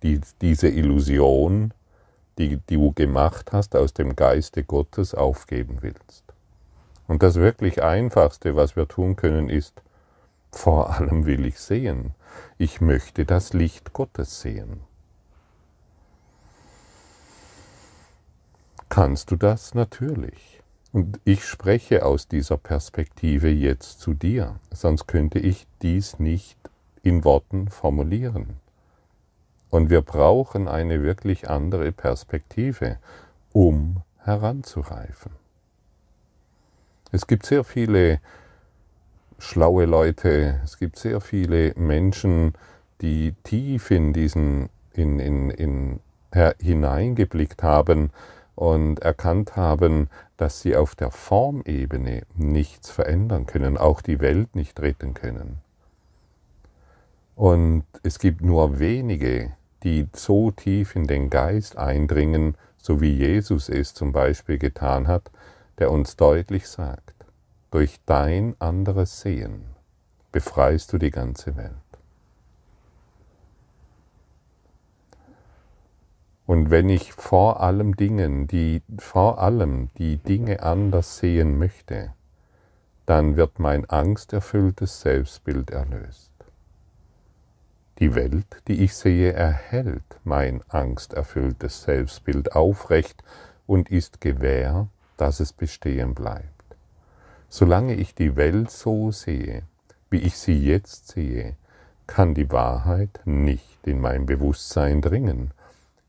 die, 0.04 0.22
diese 0.42 0.68
Illusion, 0.68 1.74
die, 2.38 2.58
die 2.58 2.75
du 2.75 2.92
gemacht 2.94 3.51
hast, 3.51 3.75
aus 3.75 3.94
dem 3.94 4.16
Geiste 4.16 4.63
Gottes 4.63 5.13
aufgeben 5.13 5.78
willst. 5.82 6.24
Und 7.08 7.24
das 7.24 7.36
wirklich 7.36 7.84
Einfachste, 7.84 8.56
was 8.56 8.75
wir 8.75 8.88
tun 8.88 9.16
können, 9.16 9.50
ist, 9.50 9.82
vor 10.51 10.92
allem 10.92 11.25
will 11.25 11.46
ich 11.46 11.60
sehen. 11.60 12.13
Ich 12.58 12.82
möchte 12.82 13.25
das 13.25 13.54
Licht 13.54 13.94
Gottes 13.94 14.42
sehen. 14.42 14.82
Kannst 18.90 19.32
du 19.32 19.36
das? 19.36 19.74
Natürlich. 19.74 20.62
Und 20.92 21.22
ich 21.24 21.46
spreche 21.46 22.06
aus 22.06 22.28
dieser 22.28 22.58
Perspektive 22.58 23.48
jetzt 23.48 24.01
zu 24.01 24.13
dir, 24.13 24.60
sonst 24.72 25.08
könnte 25.08 25.40
ich 25.40 25.66
dies 25.82 26.20
nicht 26.20 26.61
in 27.03 27.24
Worten 27.24 27.67
formulieren. 27.70 28.58
Und 29.70 29.89
wir 29.89 30.01
brauchen 30.01 30.67
eine 30.67 31.01
wirklich 31.01 31.50
andere 31.50 31.91
Perspektive, 31.91 32.98
um 33.53 34.01
heranzureifen. 34.24 35.31
Es 37.12 37.27
gibt 37.27 37.46
sehr 37.46 37.63
viele 37.63 38.20
schlaue 39.39 39.86
Leute, 39.86 40.60
es 40.63 40.77
gibt 40.77 40.98
sehr 40.98 41.20
viele 41.20 41.74
Menschen, 41.75 42.53
die 43.01 43.34
tief 43.43 43.91
in 43.91 44.13
diesen 44.13 44.70
in, 44.93 45.20
in, 45.20 45.50
in, 45.50 46.00
hineingeblickt 46.60 47.63
haben 47.63 48.12
und 48.55 49.00
erkannt 49.00 49.55
haben, 49.55 50.10
dass 50.38 50.62
sie 50.62 50.75
auf 50.75 50.96
der 50.96 51.12
Formebene 51.12 52.24
nichts 52.36 52.89
verändern 52.89 53.46
können, 53.46 53.77
auch 53.77 54.01
die 54.01 54.20
Welt 54.20 54.55
nicht 54.55 54.79
retten 54.81 55.13
können. 55.13 55.60
Und 57.36 57.86
es 58.04 58.20
gibt 58.20 58.42
nur 58.42 58.80
wenige, 58.80 59.54
die 59.84 60.08
so 60.14 60.52
tief 60.52 60.96
in 60.96 61.08
den 61.08 61.30
Geist 61.30 61.78
eindringen, 61.78 62.56
so 62.78 63.02
wie 63.02 63.14
Jesus 63.14 63.70
es 63.70 63.94
zum 63.94 64.12
Beispiel 64.12 64.58
getan 64.58 65.08
hat, 65.08 65.32
der 65.80 65.92
uns 65.92 66.16
deutlich 66.16 66.68
sagt, 66.68 67.16
durch 67.72 68.00
dein 68.06 68.56
anderes 68.60 69.22
Sehen 69.22 69.64
befreist 70.32 70.94
du 70.94 70.98
die 70.98 71.12
ganze 71.12 71.56
Welt. 71.56 71.72
Und 76.46 76.70
wenn 76.70 76.90
ich 76.90 77.14
vor 77.14 77.62
allem 77.62 77.96
Dingen, 77.96 78.48
die 78.48 78.82
vor 78.98 79.40
allem 79.40 79.90
die 79.98 80.18
Dinge 80.18 80.64
anders 80.64 81.18
sehen 81.18 81.58
möchte, 81.58 82.14
dann 83.06 83.38
wird 83.38 83.60
mein 83.60 83.90
angsterfülltes 83.90 85.02
Selbstbild 85.02 85.72
erlöst. 85.72 86.31
Die 88.01 88.15
Welt, 88.15 88.63
die 88.67 88.84
ich 88.84 88.96
sehe, 88.96 89.31
erhält 89.31 90.01
mein 90.24 90.63
angsterfülltes 90.70 91.84
Selbstbild 91.84 92.55
aufrecht 92.55 93.24
und 93.67 93.91
ist 93.91 94.22
gewähr, 94.22 94.88
dass 95.17 95.39
es 95.39 95.53
bestehen 95.53 96.15
bleibt. 96.15 96.48
Solange 97.48 97.93
ich 97.93 98.15
die 98.15 98.36
Welt 98.36 98.72
so 98.72 99.12
sehe, 99.12 99.62
wie 100.10 100.17
ich 100.17 100.36
sie 100.36 100.58
jetzt 100.65 101.10
sehe, 101.10 101.55
kann 102.08 102.34
die 102.34 102.51
Wahrheit 102.51 103.22
nicht 103.25 103.86
in 103.86 104.01
mein 104.01 104.25
Bewusstsein 104.25 105.03
dringen, 105.03 105.51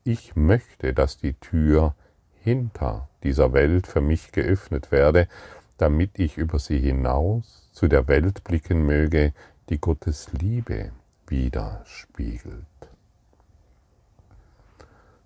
ich 0.02 0.34
möchte, 0.34 0.94
dass 0.94 1.18
die 1.18 1.34
Tür 1.34 1.94
hinter 2.40 3.10
dieser 3.22 3.52
Welt 3.52 3.86
für 3.86 4.00
mich 4.00 4.32
geöffnet 4.32 4.92
werde, 4.92 5.28
damit 5.76 6.18
ich 6.18 6.38
über 6.38 6.58
sie 6.58 6.78
hinaus 6.78 7.68
zu 7.72 7.86
der 7.86 8.08
Welt 8.08 8.44
blicken 8.44 8.86
möge, 8.86 9.34
die 9.68 9.78
Gottes 9.78 10.32
Liebe 10.32 10.90
widerspiegelt. 11.26 12.66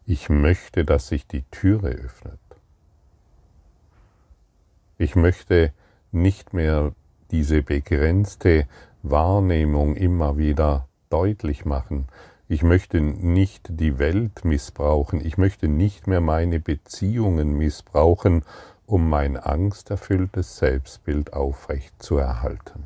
Ich 0.07 0.29
möchte, 0.29 0.85
dass 0.85 1.09
sich 1.09 1.27
die 1.27 1.43
Türe 1.51 1.89
öffnet. 1.91 2.39
Ich 4.99 5.17
möchte 5.17 5.73
nicht 6.13 6.55
mehr 6.55 6.93
diese 7.31 7.63
begrenzte 7.63 8.67
Wahrnehmung 9.03 9.97
immer 9.97 10.39
wieder 10.39 10.89
deutlich 11.11 11.65
machen, 11.65 12.07
ich 12.49 12.63
möchte 12.63 13.01
nicht 13.01 13.81
die 13.81 13.99
Welt 13.99 14.45
missbrauchen. 14.45 15.25
Ich 15.25 15.37
möchte 15.37 15.67
nicht 15.67 16.07
mehr 16.07 16.21
meine 16.21 16.61
Beziehungen 16.61 17.59
missbrauchen, 17.59 18.45
um 18.87 19.09
mein 19.09 19.37
angsterfülltes 19.37 20.59
Selbstbild 20.59 21.33
aufrecht 21.33 22.01
zu 22.01 22.19
erhalten. 22.19 22.85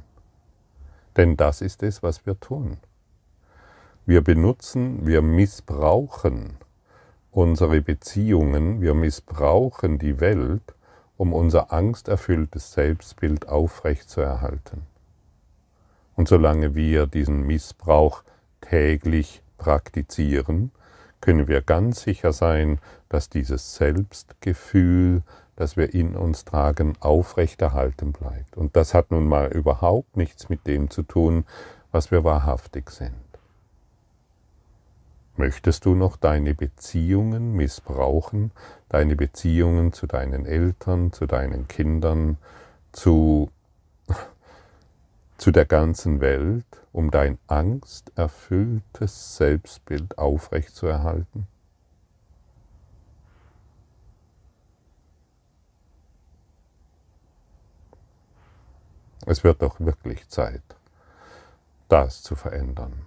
Denn 1.16 1.36
das 1.36 1.60
ist 1.60 1.82
es, 1.82 2.02
was 2.02 2.24
wir 2.24 2.40
tun. 2.40 2.78
Wir 4.10 4.24
benutzen, 4.24 5.06
wir 5.06 5.22
missbrauchen 5.22 6.56
unsere 7.30 7.80
Beziehungen, 7.80 8.80
wir 8.80 8.92
missbrauchen 8.92 10.00
die 10.00 10.18
Welt, 10.18 10.74
um 11.16 11.32
unser 11.32 11.72
angsterfülltes 11.72 12.72
Selbstbild 12.72 13.48
aufrecht 13.48 14.10
zu 14.10 14.20
erhalten. 14.20 14.82
Und 16.16 16.26
solange 16.26 16.74
wir 16.74 17.06
diesen 17.06 17.46
Missbrauch 17.46 18.24
täglich 18.60 19.44
praktizieren, 19.58 20.72
können 21.20 21.46
wir 21.46 21.62
ganz 21.62 22.02
sicher 22.02 22.32
sein, 22.32 22.80
dass 23.08 23.28
dieses 23.28 23.76
Selbstgefühl, 23.76 25.22
das 25.54 25.76
wir 25.76 25.94
in 25.94 26.16
uns 26.16 26.44
tragen, 26.44 26.94
aufrechterhalten 26.98 28.10
bleibt. 28.10 28.56
Und 28.56 28.74
das 28.74 28.92
hat 28.92 29.12
nun 29.12 29.28
mal 29.28 29.52
überhaupt 29.52 30.16
nichts 30.16 30.48
mit 30.48 30.66
dem 30.66 30.90
zu 30.90 31.04
tun, 31.04 31.44
was 31.92 32.10
wir 32.10 32.24
wahrhaftig 32.24 32.90
sind. 32.90 33.29
Möchtest 35.40 35.86
du 35.86 35.94
noch 35.94 36.18
deine 36.18 36.52
Beziehungen 36.52 37.54
missbrauchen, 37.54 38.52
deine 38.90 39.16
Beziehungen 39.16 39.94
zu 39.94 40.06
deinen 40.06 40.44
Eltern, 40.44 41.14
zu 41.14 41.24
deinen 41.24 41.66
Kindern, 41.66 42.36
zu 42.92 43.50
zu 45.38 45.50
der 45.50 45.64
ganzen 45.64 46.20
Welt, 46.20 46.66
um 46.92 47.10
dein 47.10 47.38
angsterfülltes 47.46 49.38
Selbstbild 49.38 50.18
aufrechtzuerhalten? 50.18 51.46
Es 59.24 59.42
wird 59.42 59.62
doch 59.62 59.80
wirklich 59.80 60.28
Zeit, 60.28 60.60
das 61.88 62.22
zu 62.22 62.34
verändern. 62.34 63.06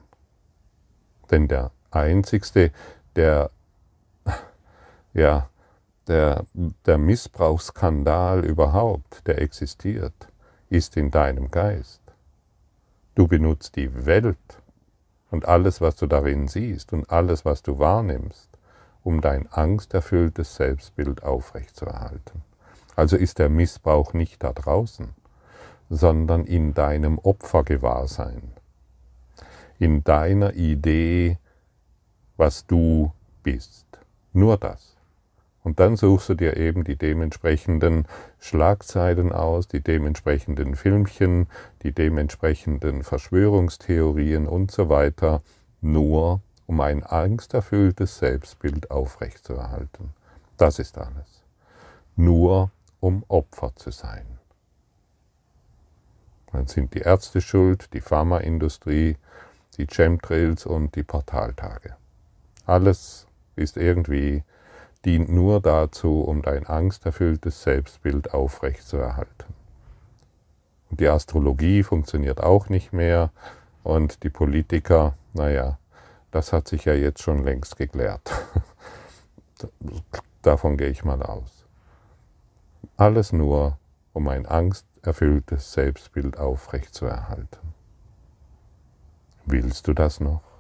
Denn 1.30 1.48
der 1.48 1.70
Einzigste, 1.96 2.72
der, 3.16 3.50
ja, 5.14 5.50
der, 6.08 6.46
der 6.86 6.98
Missbrauchsskandal 6.98 8.46
überhaupt, 8.46 9.28
der 9.28 9.42
existiert, 9.42 10.14
ist 10.70 10.98
in 10.98 11.12
deinem 11.12 11.52
Geist. 11.52 12.02
Du 13.16 13.28
benutzt 13.28 13.76
die 13.76 14.06
Welt 14.06 14.38
und 15.30 15.48
alles, 15.48 15.82
was 15.82 15.96
du 15.96 16.08
darin 16.08 16.48
siehst 16.48 16.94
und 16.94 17.10
alles, 17.12 17.46
was 17.46 17.62
du 17.62 17.80
wahrnimmst, 17.80 18.50
um 19.04 19.22
dein 19.22 19.52
angsterfülltes 19.52 20.56
Selbstbild 20.56 21.24
aufrechtzuerhalten. 21.24 22.42
Also 22.96 23.18
ist 23.18 23.40
der 23.40 23.50
Missbrauch 23.50 24.14
nicht 24.14 24.44
da 24.44 24.54
draußen, 24.54 25.10
sondern 25.90 26.46
in 26.46 26.74
deinem 26.74 27.20
Opfergewahrsein, 27.20 28.52
in 29.80 30.04
deiner 30.04 30.54
Idee, 30.54 31.38
was 32.44 32.68
du 32.68 33.14
bist. 33.42 33.86
Nur 34.34 34.58
das. 34.58 34.98
Und 35.64 35.80
dann 35.80 35.96
suchst 35.96 36.28
du 36.28 36.34
dir 36.34 36.58
eben 36.58 36.84
die 36.84 36.98
dementsprechenden 36.98 38.06
Schlagzeilen 38.38 39.32
aus, 39.32 39.70
die 39.70 39.80
dementsprechenden 39.80 40.76
Filmchen, 40.76 41.48
die 41.84 41.94
dementsprechenden 41.94 43.04
Verschwörungstheorien 43.04 44.46
und 44.46 44.72
so 44.72 44.90
weiter, 44.90 45.42
nur 45.80 46.42
um 46.68 46.82
ein 46.82 47.02
angsterfülltes 47.02 48.18
Selbstbild 48.18 48.92
aufrechtzuerhalten. 48.92 50.10
Das 50.58 50.80
ist 50.80 50.98
alles. 50.98 51.46
Nur 52.18 52.72
um 53.00 53.24
Opfer 53.30 53.74
zu 53.78 53.92
sein. 53.92 54.26
Dann 56.52 56.68
sind 56.68 56.94
die 56.94 57.00
Ärzte 57.00 57.40
schuld, 57.40 57.94
die 57.94 58.02
Pharmaindustrie, 58.02 59.16
die 59.78 59.88
Chemtrails 59.88 60.66
und 60.66 60.94
die 60.98 61.04
Portaltage. 61.04 61.96
Alles 62.66 63.28
ist 63.56 63.78
irgendwie 63.78 64.44
dient 65.06 65.30
nur 65.30 65.60
dazu, 65.60 66.22
um 66.22 66.42
dein 66.42 66.66
angsterfülltes 66.66 67.64
Selbstbild 67.64 68.34
aufrechtzuerhalten. 68.34 69.54
Die 70.92 71.08
Astrologie 71.08 71.84
funktioniert 71.84 72.42
auch 72.42 72.70
nicht 72.70 72.94
mehr 72.94 73.32
und 73.84 74.24
die 74.24 74.30
Politiker, 74.30 75.16
naja, 75.34 75.78
das 76.32 76.54
hat 76.54 76.68
sich 76.68 76.86
ja 76.86 76.94
jetzt 76.94 77.22
schon 77.22 77.44
längst 77.44 77.78
geklärt. 77.78 78.32
Davon 80.42 80.78
gehe 80.78 80.90
ich 80.90 81.04
mal 81.04 81.22
aus. 81.22 81.66
Alles 82.98 83.34
nur, 83.34 83.78
um 84.14 84.28
ein 84.28 84.46
angsterfülltes 84.46 85.74
Selbstbild 85.74 86.38
aufrechtzuerhalten. 86.38 87.74
Willst 89.46 89.88
du 89.88 89.94
das 89.94 90.20
noch? 90.20 90.53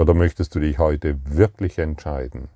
Oder 0.00 0.14
möchtest 0.14 0.54
du 0.54 0.60
dich 0.60 0.78
heute 0.78 1.18
wirklich 1.26 1.78
entscheiden, 1.78 2.48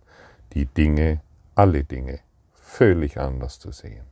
die 0.54 0.64
Dinge, 0.64 1.20
alle 1.54 1.84
Dinge, 1.84 2.20
völlig 2.54 3.20
anders 3.20 3.58
zu 3.58 3.70
sehen? 3.70 4.06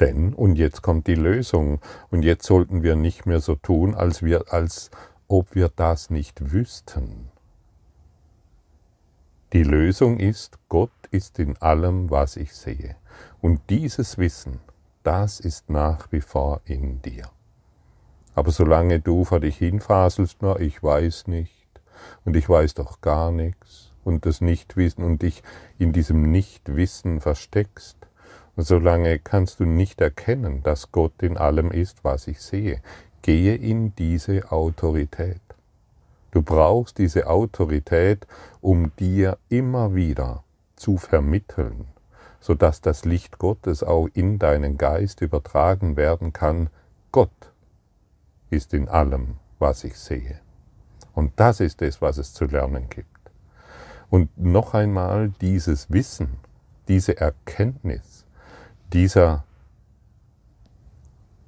Denn, 0.00 0.34
und 0.34 0.56
jetzt 0.56 0.82
kommt 0.82 1.06
die 1.06 1.14
Lösung, 1.14 1.78
und 2.10 2.24
jetzt 2.24 2.44
sollten 2.44 2.82
wir 2.82 2.96
nicht 2.96 3.26
mehr 3.26 3.38
so 3.38 3.54
tun, 3.54 3.94
als, 3.94 4.24
wir, 4.24 4.52
als 4.52 4.90
ob 5.28 5.54
wir 5.54 5.68
das 5.68 6.10
nicht 6.10 6.50
wüssten. 6.50 7.28
Die 9.52 9.62
Lösung 9.62 10.18
ist, 10.18 10.58
Gott 10.68 10.90
ist 11.12 11.38
in 11.38 11.56
allem, 11.58 12.10
was 12.10 12.34
ich 12.34 12.52
sehe. 12.52 12.96
Und 13.40 13.60
dieses 13.70 14.18
Wissen, 14.18 14.58
das 15.04 15.38
ist 15.38 15.70
nach 15.70 16.10
wie 16.10 16.20
vor 16.20 16.62
in 16.64 17.00
dir. 17.00 17.30
Aber 18.36 18.50
solange 18.50 19.00
du 19.00 19.24
vor 19.24 19.40
dich 19.40 19.56
hinfaselst, 19.56 20.36
na, 20.42 20.56
ich 20.60 20.82
weiß 20.82 21.26
nicht 21.26 21.50
und 22.26 22.36
ich 22.36 22.46
weiß 22.46 22.74
doch 22.74 23.00
gar 23.00 23.32
nichts 23.32 23.92
und 24.04 24.26
das 24.26 24.42
Nichtwissen 24.42 25.02
und 25.02 25.22
dich 25.22 25.42
in 25.78 25.94
diesem 25.94 26.30
Nichtwissen 26.30 27.22
versteckst, 27.22 27.96
solange 28.58 29.18
kannst 29.18 29.58
du 29.58 29.64
nicht 29.64 30.02
erkennen, 30.02 30.62
dass 30.62 30.92
Gott 30.92 31.22
in 31.22 31.38
allem 31.38 31.70
ist, 31.70 32.04
was 32.04 32.28
ich 32.28 32.42
sehe. 32.42 32.82
Gehe 33.22 33.54
in 33.56 33.96
diese 33.96 34.52
Autorität. 34.52 35.40
Du 36.30 36.42
brauchst 36.42 36.98
diese 36.98 37.28
Autorität, 37.28 38.26
um 38.60 38.94
dir 38.96 39.38
immer 39.48 39.94
wieder 39.94 40.44
zu 40.76 40.98
vermitteln, 40.98 41.86
sodass 42.40 42.82
das 42.82 43.06
Licht 43.06 43.38
Gottes 43.38 43.82
auch 43.82 44.08
in 44.12 44.38
deinen 44.38 44.76
Geist 44.76 45.22
übertragen 45.22 45.96
werden 45.96 46.34
kann. 46.34 46.68
Gott 47.12 47.30
ist 48.50 48.74
in 48.74 48.88
allem, 48.88 49.36
was 49.58 49.84
ich 49.84 49.96
sehe. 49.98 50.40
Und 51.14 51.32
das 51.36 51.60
ist 51.60 51.82
es, 51.82 52.02
was 52.02 52.18
es 52.18 52.32
zu 52.32 52.44
lernen 52.44 52.88
gibt. 52.88 53.08
Und 54.10 54.36
noch 54.38 54.74
einmal 54.74 55.30
dieses 55.40 55.90
Wissen, 55.90 56.38
diese 56.88 57.18
Erkenntnis, 57.18 58.24
dieser, 58.92 59.44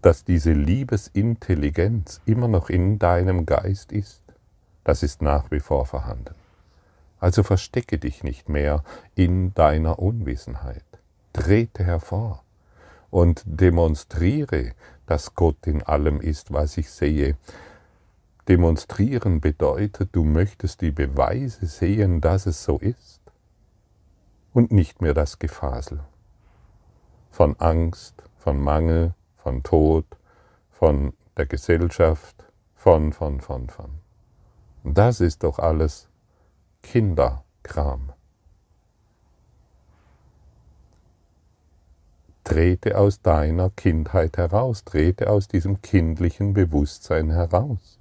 dass 0.02 0.25
diese 0.25 0.52
Liebesintelligenz 0.52 2.21
immer 2.26 2.49
noch 2.49 2.71
in 2.71 2.99
deinem 2.99 3.47
Geist 3.47 3.93
ist, 3.93 4.23
das 4.85 5.02
ist 5.02 5.23
nach 5.23 5.50
wie 5.50 5.61
vor 5.61 5.87
vorhanden. 5.87 6.35
Also 7.21 7.43
verstecke 7.43 7.99
dich 7.99 8.25
nicht 8.25 8.49
mehr 8.49 8.83
in 9.14 9.52
deiner 9.55 9.99
Unwissenheit. 9.99 10.85
Trete 11.33 11.85
hervor 11.85 12.43
und 13.11 13.43
demonstriere, 13.45 14.73
dass 15.09 15.35
Gott 15.35 15.67
in 15.67 15.83
allem 15.83 16.21
ist, 16.21 16.53
was 16.53 16.77
ich 16.77 16.91
sehe. 16.91 17.37
Demonstrieren 18.47 19.41
bedeutet, 19.41 20.11
du 20.12 20.23
möchtest 20.23 20.83
die 20.83 20.91
Beweise 20.91 21.67
sehen, 21.67 22.21
dass 22.21 22.47
es 22.47 22.62
so 22.62 22.79
ist 22.79 23.21
und 24.53 24.71
nicht 24.71 25.00
mehr 25.00 25.15
das 25.15 25.38
Gefasel 25.38 26.00
von 27.31 27.57
Angst, 27.59 28.23
von 28.37 28.61
Mangel, 28.61 29.15
von 29.37 29.62
Tod, 29.62 30.05
von 30.71 31.12
der 31.37 31.47
Gesellschaft, 31.47 32.44
von, 32.75 33.12
von, 33.12 33.40
von, 33.40 33.68
von. 33.71 33.90
Das 34.85 35.21
ist 35.21 35.42
doch 35.44 35.59
alles 35.59 36.09
Kinderkram. 36.83 38.12
Trete 42.49 42.97
aus 42.97 43.21
deiner 43.21 43.69
Kindheit 43.69 44.39
heraus, 44.39 44.83
trete 44.83 45.29
aus 45.29 45.49
diesem 45.49 45.83
kindlichen 45.83 46.55
Bewusstsein 46.55 47.29
heraus. 47.29 47.99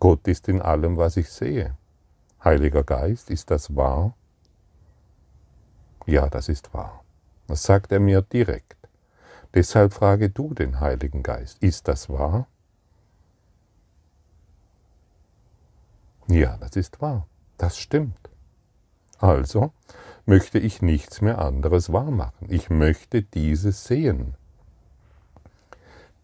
Gott 0.00 0.26
ist 0.26 0.48
in 0.48 0.62
allem, 0.62 0.96
was 0.96 1.18
ich 1.18 1.28
sehe. 1.28 1.76
Heiliger 2.42 2.82
Geist, 2.82 3.28
ist 3.28 3.50
das 3.50 3.76
wahr? 3.76 4.14
Ja, 6.06 6.30
das 6.30 6.48
ist 6.48 6.72
wahr. 6.72 7.04
Das 7.46 7.62
sagt 7.62 7.92
er 7.92 8.00
mir 8.00 8.22
direkt. 8.22 8.88
Deshalb 9.52 9.92
frage 9.92 10.30
du 10.30 10.54
den 10.54 10.80
Heiligen 10.80 11.22
Geist, 11.22 11.62
ist 11.62 11.88
das 11.88 12.08
wahr? 12.08 12.46
Ja, 16.26 16.56
das 16.56 16.74
ist 16.76 17.02
wahr. 17.02 17.26
Das 17.58 17.76
stimmt. 17.76 18.30
Also, 19.18 19.74
möchte 20.26 20.58
ich 20.58 20.82
nichts 20.82 21.20
mehr 21.20 21.38
anderes 21.38 21.92
wahrmachen. 21.92 22.48
Ich 22.48 22.70
möchte 22.70 23.22
dieses 23.22 23.84
sehen. 23.84 24.34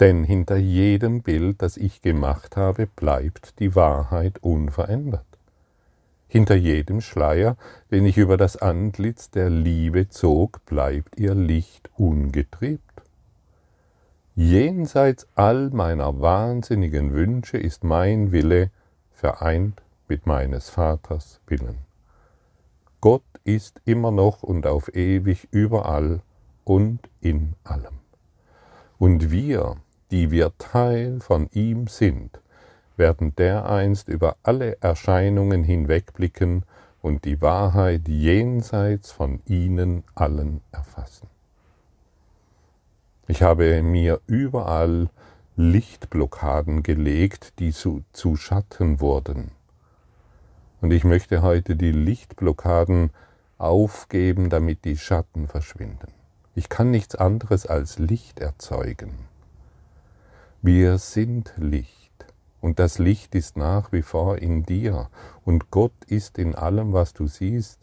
Denn 0.00 0.22
hinter 0.22 0.56
jedem 0.56 1.22
Bild, 1.22 1.60
das 1.60 1.76
ich 1.76 2.02
gemacht 2.02 2.56
habe, 2.56 2.86
bleibt 2.86 3.58
die 3.58 3.74
Wahrheit 3.74 4.38
unverändert. 4.42 5.24
Hinter 6.28 6.54
jedem 6.54 7.00
Schleier, 7.00 7.56
den 7.90 8.04
ich 8.04 8.16
über 8.18 8.36
das 8.36 8.56
Antlitz 8.56 9.30
der 9.30 9.50
Liebe 9.50 10.08
zog, 10.08 10.64
bleibt 10.66 11.18
ihr 11.18 11.34
Licht 11.34 11.90
ungetriebt. 11.96 12.82
Jenseits 14.36 15.26
all 15.34 15.70
meiner 15.70 16.20
wahnsinnigen 16.20 17.12
Wünsche 17.12 17.58
ist 17.58 17.82
mein 17.82 18.30
Wille 18.30 18.70
vereint 19.10 19.82
mit 20.06 20.26
meines 20.26 20.70
Vaters 20.70 21.40
Willen. 21.48 21.87
Gott 23.00 23.22
ist 23.44 23.80
immer 23.84 24.10
noch 24.10 24.42
und 24.42 24.66
auf 24.66 24.94
ewig 24.94 25.48
überall 25.50 26.20
und 26.64 27.00
in 27.20 27.54
allem. 27.64 28.00
Und 28.98 29.30
wir, 29.30 29.76
die 30.10 30.30
wir 30.30 30.52
Teil 30.58 31.20
von 31.20 31.48
ihm 31.52 31.86
sind, 31.86 32.40
werden 32.96 33.34
dereinst 33.36 34.08
über 34.08 34.36
alle 34.42 34.76
Erscheinungen 34.80 35.62
hinwegblicken 35.62 36.64
und 37.00 37.24
die 37.24 37.40
Wahrheit 37.40 38.08
jenseits 38.08 39.12
von 39.12 39.40
ihnen 39.46 40.02
allen 40.16 40.60
erfassen. 40.72 41.28
Ich 43.28 43.42
habe 43.42 43.82
mir 43.82 44.20
überall 44.26 45.10
Lichtblockaden 45.56 46.82
gelegt, 46.82 47.58
die 47.60 47.72
zu, 47.72 48.02
zu 48.12 48.36
Schatten 48.36 49.00
wurden. 49.00 49.52
Und 50.80 50.92
ich 50.92 51.04
möchte 51.04 51.42
heute 51.42 51.74
die 51.74 51.92
Lichtblockaden 51.92 53.10
aufgeben, 53.58 54.50
damit 54.50 54.84
die 54.84 54.96
Schatten 54.96 55.48
verschwinden. 55.48 56.12
Ich 56.54 56.68
kann 56.68 56.90
nichts 56.90 57.14
anderes 57.14 57.66
als 57.66 57.98
Licht 57.98 58.40
erzeugen. 58.40 59.14
Wir 60.62 60.98
sind 60.98 61.52
Licht 61.56 62.26
und 62.60 62.78
das 62.78 62.98
Licht 62.98 63.34
ist 63.34 63.56
nach 63.56 63.92
wie 63.92 64.02
vor 64.02 64.38
in 64.38 64.64
dir 64.64 65.08
und 65.44 65.70
Gott 65.70 66.04
ist 66.06 66.38
in 66.38 66.54
allem, 66.54 66.92
was 66.92 67.12
du 67.12 67.26
siehst. 67.26 67.78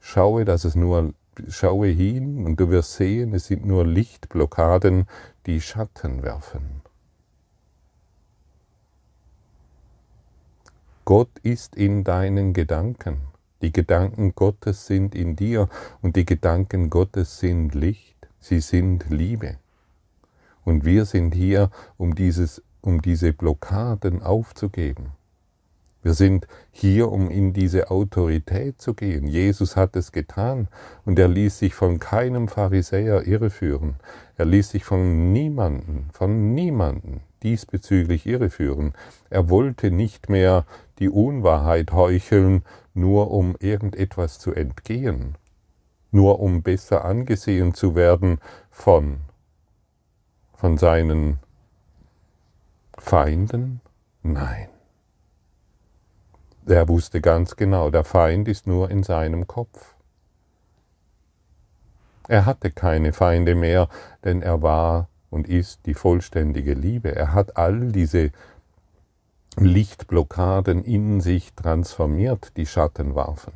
Schaue, 0.00 0.44
dass 0.44 0.64
es 0.64 0.74
nur 0.74 1.12
schaue 1.48 1.88
hin 1.88 2.44
und 2.44 2.58
du 2.58 2.70
wirst 2.70 2.94
sehen, 2.94 3.34
es 3.34 3.46
sind 3.46 3.64
nur 3.64 3.86
Lichtblockaden, 3.86 5.06
die 5.46 5.60
Schatten 5.60 6.22
werfen. 6.22 6.82
Gott 11.10 11.40
ist 11.42 11.74
in 11.74 12.04
deinen 12.04 12.52
Gedanken. 12.52 13.22
Die 13.62 13.72
Gedanken 13.72 14.36
Gottes 14.36 14.86
sind 14.86 15.16
in 15.16 15.34
dir 15.34 15.68
und 16.02 16.14
die 16.14 16.24
Gedanken 16.24 16.88
Gottes 16.88 17.40
sind 17.40 17.74
Licht, 17.74 18.28
sie 18.38 18.60
sind 18.60 19.10
Liebe. 19.10 19.56
Und 20.64 20.84
wir 20.84 21.06
sind 21.06 21.34
hier, 21.34 21.72
um, 21.96 22.14
dieses, 22.14 22.62
um 22.80 23.02
diese 23.02 23.32
Blockaden 23.32 24.22
aufzugeben. 24.22 25.06
Wir 26.04 26.14
sind 26.14 26.46
hier, 26.70 27.10
um 27.10 27.28
in 27.28 27.54
diese 27.54 27.90
Autorität 27.90 28.80
zu 28.80 28.94
gehen. 28.94 29.26
Jesus 29.26 29.74
hat 29.74 29.96
es 29.96 30.12
getan 30.12 30.68
und 31.04 31.18
er 31.18 31.26
ließ 31.26 31.58
sich 31.58 31.74
von 31.74 31.98
keinem 31.98 32.46
Pharisäer 32.46 33.26
irreführen. 33.26 33.96
Er 34.36 34.44
ließ 34.44 34.70
sich 34.70 34.84
von 34.84 35.32
niemanden, 35.32 36.08
von 36.12 36.54
niemanden 36.54 37.22
diesbezüglich 37.42 38.26
irreführen. 38.26 38.94
Er 39.30 39.48
wollte 39.48 39.90
nicht 39.90 40.28
mehr 40.28 40.66
die 41.00 41.08
Unwahrheit 41.08 41.92
heucheln, 41.92 42.62
nur 42.94 43.30
um 43.30 43.56
irgendetwas 43.58 44.38
zu 44.38 44.52
entgehen, 44.52 45.36
nur 46.10 46.40
um 46.40 46.62
besser 46.62 47.04
angesehen 47.04 47.74
zu 47.74 47.94
werden 47.94 48.38
von, 48.70 49.20
von 50.54 50.78
seinen 50.78 51.38
Feinden? 52.98 53.80
Nein. 54.22 54.68
Er 56.66 56.88
wusste 56.88 57.20
ganz 57.20 57.56
genau, 57.56 57.90
der 57.90 58.04
Feind 58.04 58.46
ist 58.46 58.66
nur 58.66 58.90
in 58.90 59.02
seinem 59.02 59.46
Kopf. 59.46 59.94
Er 62.28 62.46
hatte 62.46 62.70
keine 62.70 63.12
Feinde 63.12 63.54
mehr, 63.54 63.88
denn 64.24 64.42
er 64.42 64.62
war 64.62 65.08
und 65.30 65.48
ist 65.48 65.86
die 65.86 65.94
vollständige 65.94 66.74
Liebe. 66.74 67.14
Er 67.14 67.32
hat 67.32 67.56
all 67.56 67.90
diese 67.90 68.30
Lichtblockaden 69.56 70.84
in 70.84 71.20
sich 71.20 71.52
transformiert, 71.54 72.56
die 72.56 72.66
Schatten 72.66 73.14
warfen. 73.14 73.52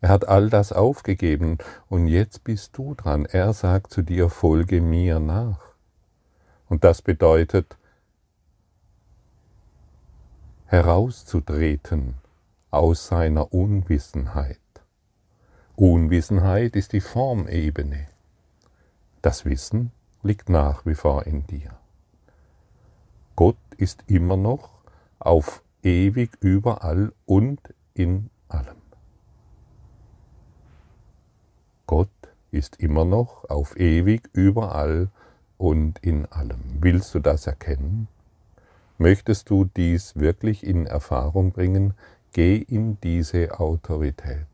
Er 0.00 0.08
hat 0.08 0.26
all 0.26 0.50
das 0.50 0.72
aufgegeben 0.72 1.58
und 1.88 2.08
jetzt 2.08 2.44
bist 2.44 2.76
du 2.76 2.94
dran. 2.94 3.24
Er 3.24 3.52
sagt 3.52 3.92
zu 3.92 4.02
dir, 4.02 4.28
folge 4.30 4.80
mir 4.80 5.20
nach. 5.20 5.60
Und 6.68 6.82
das 6.82 7.02
bedeutet, 7.02 7.76
herauszutreten 10.66 12.14
aus 12.70 13.06
seiner 13.06 13.52
Unwissenheit. 13.52 14.58
Unwissenheit 15.76 16.74
ist 16.74 16.92
die 16.92 17.00
Formebene. 17.00 18.08
Das 19.20 19.44
Wissen 19.44 19.92
liegt 20.22 20.48
nach 20.48 20.84
wie 20.86 20.94
vor 20.94 21.26
in 21.26 21.46
dir. 21.46 21.81
Gott 23.36 23.56
ist 23.76 24.04
immer 24.06 24.36
noch 24.36 24.70
auf 25.18 25.62
ewig 25.82 26.30
überall 26.40 27.12
und 27.26 27.60
in 27.94 28.30
allem. 28.48 28.76
Gott 31.86 32.08
ist 32.50 32.76
immer 32.80 33.04
noch 33.04 33.48
auf 33.48 33.76
ewig 33.78 34.28
überall 34.32 35.08
und 35.58 35.98
in 36.00 36.26
allem. 36.26 36.60
Willst 36.80 37.14
du 37.14 37.20
das 37.20 37.46
erkennen? 37.46 38.08
Möchtest 38.98 39.50
du 39.50 39.64
dies 39.64 40.16
wirklich 40.16 40.64
in 40.64 40.86
Erfahrung 40.86 41.52
bringen? 41.52 41.94
Geh 42.32 42.56
in 42.56 42.98
diese 43.00 43.58
Autorität. 43.58 44.46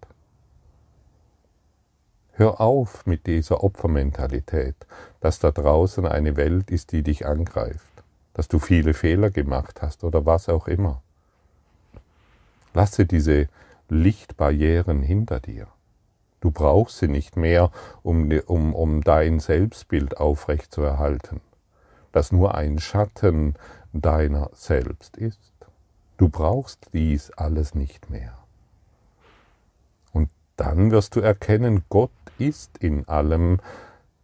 Hör 2.33 2.61
auf 2.61 3.05
mit 3.05 3.27
dieser 3.27 3.65
Opfermentalität, 3.65 4.77
dass 5.21 5.41
da 5.41 5.51
draußen 5.51 6.07
eine 6.07 6.37
Welt 6.37 6.71
ist, 6.71 6.93
die 6.93 7.03
dich 7.03 7.27
angreift, 7.27 7.88
dass 8.39 8.47
du 8.47 8.61
viele 8.61 8.95
Fehler 8.95 9.31
gemacht 9.31 9.83
hast 9.83 10.05
oder 10.05 10.25
was 10.25 10.49
auch 10.49 10.69
immer. 10.69 11.03
Lasse 12.73 13.05
diese 13.05 13.49
Lichtbarrieren 13.89 15.03
hinter 15.03 15.41
dir. 15.41 15.67
Du 16.39 16.53
brauchst 16.53 16.99
sie 16.99 17.09
nicht 17.09 17.37
mehr, 17.37 17.73
um, 18.05 18.31
um, 18.47 18.77
um 18.77 19.01
dein 19.03 19.41
Selbstbild 19.41 20.19
aufrechtzuerhalten, 20.19 21.41
das 22.13 22.31
nur 22.31 22.55
ein 22.55 22.79
Schatten 22.79 23.57
deiner 23.93 24.51
selbst 24.53 25.17
ist. 25.17 25.53
Du 26.17 26.29
brauchst 26.29 26.91
dies 26.93 27.33
alles 27.33 27.75
nicht 27.75 28.09
mehr. 28.09 28.39
Und 30.13 30.31
dann 30.55 30.93
wirst 30.93 31.17
du 31.17 31.21
erkennen, 31.21 31.83
Gott 31.89 32.13
ist 32.39 32.79
in 32.79 33.09
allem, 33.09 33.59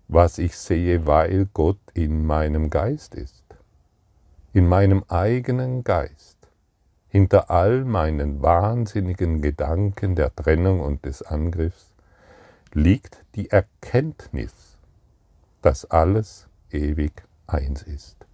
was 0.07 0.38
ich 0.38 0.57
sehe, 0.57 1.05
weil 1.05 1.48
Gott 1.53 1.81
in 1.94 2.24
meinem 2.24 2.70
Geist 2.70 3.16
ist. 3.16 3.43
In 4.54 4.68
meinem 4.68 5.02
eigenen 5.08 5.82
Geist. 5.82 6.38
Hinter 7.08 7.50
all 7.50 7.84
meinen 7.84 8.40
wahnsinnigen 8.40 9.42
Gedanken 9.42 10.14
der 10.14 10.32
Trennung 10.32 10.78
und 10.78 11.04
des 11.04 11.22
Angriffs 11.22 11.92
liegt 12.72 13.24
die 13.34 13.50
Erkenntnis, 13.50 14.52
dass 15.60 15.90
alles 15.90 16.46
ewig 16.70 17.24
eins 17.48 17.82
ist. 17.82 18.28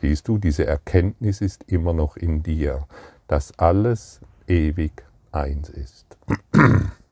Siehst 0.00 0.26
du, 0.26 0.38
diese 0.38 0.66
Erkenntnis 0.66 1.40
ist 1.40 1.62
immer 1.68 1.92
noch 1.92 2.16
in 2.16 2.42
dir, 2.42 2.88
dass 3.28 3.56
alles 3.56 4.20
ewig 4.48 5.04
eins 5.30 5.68
ist. 5.68 6.16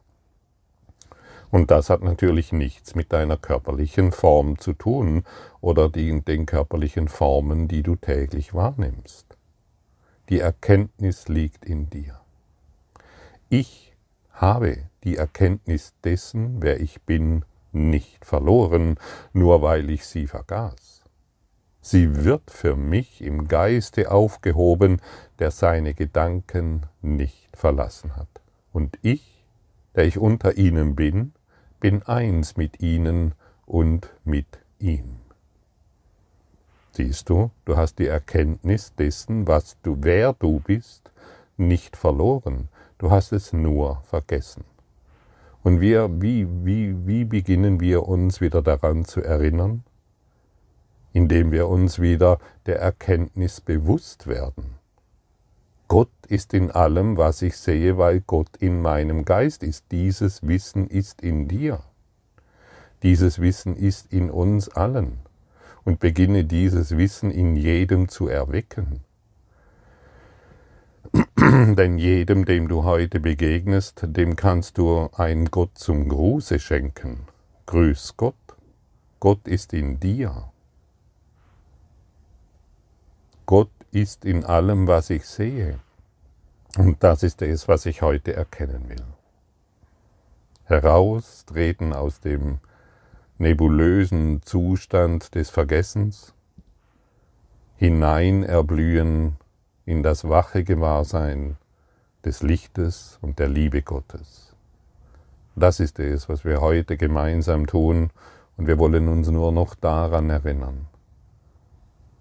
Und 1.52 1.70
das 1.70 1.90
hat 1.90 2.02
natürlich 2.02 2.50
nichts 2.50 2.94
mit 2.94 3.12
deiner 3.12 3.36
körperlichen 3.36 4.10
Form 4.10 4.58
zu 4.58 4.72
tun 4.72 5.22
oder 5.60 5.90
den, 5.90 6.24
den 6.24 6.46
körperlichen 6.46 7.08
Formen, 7.08 7.68
die 7.68 7.82
du 7.82 7.94
täglich 7.94 8.54
wahrnimmst. 8.54 9.36
Die 10.30 10.40
Erkenntnis 10.40 11.28
liegt 11.28 11.66
in 11.66 11.90
dir. 11.90 12.18
Ich 13.50 13.92
habe 14.30 14.78
die 15.04 15.16
Erkenntnis 15.18 15.92
dessen, 16.02 16.62
wer 16.62 16.80
ich 16.80 17.02
bin, 17.02 17.44
nicht 17.70 18.24
verloren, 18.24 18.96
nur 19.34 19.60
weil 19.60 19.90
ich 19.90 20.06
sie 20.06 20.26
vergaß. 20.26 21.04
Sie 21.82 22.24
wird 22.24 22.50
für 22.50 22.76
mich 22.76 23.20
im 23.20 23.46
Geiste 23.46 24.10
aufgehoben, 24.10 25.02
der 25.38 25.50
seine 25.50 25.92
Gedanken 25.92 26.86
nicht 27.02 27.54
verlassen 27.54 28.16
hat. 28.16 28.40
Und 28.72 28.98
ich, 29.02 29.44
der 29.94 30.04
ich 30.04 30.16
unter 30.16 30.56
ihnen 30.56 30.96
bin, 30.96 31.34
bin 31.82 32.04
eins 32.04 32.56
mit 32.56 32.80
ihnen 32.80 33.34
und 33.66 34.08
mit 34.24 34.60
ihm. 34.78 35.16
Siehst 36.92 37.28
du, 37.28 37.50
du 37.64 37.76
hast 37.76 37.98
die 37.98 38.06
Erkenntnis 38.06 38.94
dessen, 38.94 39.48
was 39.48 39.76
du, 39.82 39.96
wer 39.98 40.32
du 40.32 40.60
bist, 40.60 41.10
nicht 41.56 41.96
verloren, 41.96 42.68
du 42.98 43.10
hast 43.10 43.32
es 43.32 43.52
nur 43.52 44.00
vergessen. 44.04 44.62
Und 45.64 45.80
wir, 45.80 46.22
wie, 46.22 46.46
wie, 46.64 46.94
wie 47.04 47.24
beginnen 47.24 47.80
wir 47.80 48.06
uns 48.06 48.40
wieder 48.40 48.62
daran 48.62 49.04
zu 49.04 49.20
erinnern? 49.20 49.82
Indem 51.12 51.50
wir 51.50 51.66
uns 51.66 51.98
wieder 51.98 52.38
der 52.66 52.78
Erkenntnis 52.78 53.60
bewusst 53.60 54.28
werden. 54.28 54.76
Gott 55.92 56.08
ist 56.26 56.54
in 56.54 56.70
allem, 56.70 57.18
was 57.18 57.42
ich 57.42 57.54
sehe, 57.54 57.98
weil 57.98 58.22
Gott 58.22 58.56
in 58.58 58.80
meinem 58.80 59.26
Geist 59.26 59.62
ist. 59.62 59.84
Dieses 59.92 60.42
Wissen 60.42 60.88
ist 60.88 61.20
in 61.20 61.48
dir. 61.48 61.82
Dieses 63.02 63.42
Wissen 63.42 63.76
ist 63.76 64.10
in 64.10 64.30
uns 64.30 64.70
allen. 64.70 65.18
Und 65.84 66.00
beginne 66.00 66.46
dieses 66.46 66.96
Wissen 66.96 67.30
in 67.30 67.56
jedem 67.56 68.08
zu 68.08 68.26
erwecken. 68.26 69.00
Denn 71.38 71.98
jedem, 71.98 72.46
dem 72.46 72.68
du 72.68 72.84
heute 72.84 73.20
begegnest, 73.20 74.00
dem 74.04 74.34
kannst 74.34 74.78
du 74.78 75.10
ein 75.12 75.44
Gott 75.50 75.76
zum 75.76 76.08
Gruße 76.08 76.58
schenken. 76.58 77.26
Grüß 77.66 78.16
Gott. 78.16 78.34
Gott 79.20 79.46
ist 79.46 79.74
in 79.74 80.00
dir. 80.00 80.50
Gott 83.44 83.68
ist 83.92 84.24
in 84.24 84.44
allem, 84.44 84.86
was 84.88 85.10
ich 85.10 85.26
sehe. 85.26 85.78
Und 86.78 87.04
das 87.04 87.22
ist 87.22 87.42
es, 87.42 87.68
was 87.68 87.86
ich 87.86 88.02
heute 88.02 88.34
erkennen 88.34 88.88
will. 88.88 89.04
Heraustreten 90.64 91.92
aus 91.92 92.20
dem 92.20 92.58
nebulösen 93.38 94.40
Zustand 94.42 95.34
des 95.34 95.50
Vergessens, 95.50 96.32
hinein 97.76 98.42
erblühen 98.42 99.36
in 99.84 100.02
das 100.02 100.28
wache 100.28 100.64
Gewahrsein 100.64 101.56
des 102.24 102.42
Lichtes 102.42 103.18
und 103.20 103.38
der 103.38 103.48
Liebe 103.48 103.82
Gottes. 103.82 104.54
Das 105.54 105.80
ist 105.80 105.98
es, 105.98 106.28
was 106.28 106.44
wir 106.44 106.60
heute 106.60 106.96
gemeinsam 106.96 107.66
tun, 107.66 108.10
und 108.56 108.66
wir 108.66 108.78
wollen 108.78 109.08
uns 109.08 109.28
nur 109.28 109.50
noch 109.50 109.74
daran 109.74 110.30
erinnern. 110.30 110.86